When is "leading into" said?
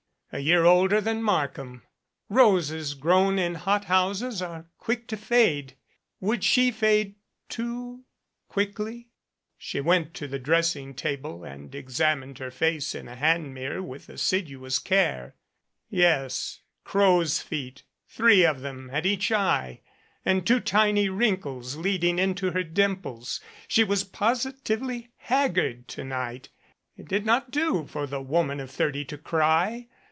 21.75-22.51